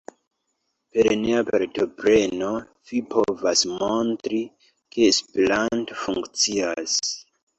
Per 0.93 1.09
nia 1.23 1.41
partopreno, 1.49 2.47
ni 2.91 3.01
povas 3.11 3.61
montri 3.73 4.41
ke 4.95 5.05
Esperanto 5.11 5.99
funkcias. 6.07 6.99